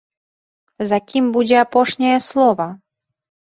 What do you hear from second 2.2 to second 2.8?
слова?